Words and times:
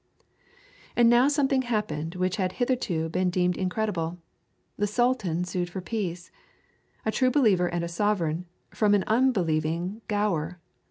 And 0.95 1.11
now 1.11 1.27
something 1.27 1.61
happened 1.61 2.15
which 2.15 2.37
had 2.37 2.53
hitherto 2.53 3.07
been 3.09 3.29
deemed 3.29 3.55
incredible; 3.55 4.17
the 4.75 4.87
Sultan 4.87 5.45
sued 5.45 5.69
for 5.69 5.79
peace, 5.79 6.31
a 7.05 7.11
true 7.11 7.29
believer 7.29 7.67
and 7.67 7.83
a 7.83 7.87
sovereign, 7.87 8.47
from 8.71 8.95
an 8.95 9.03
unbelieving 9.05 10.01
giaour. 10.09 10.57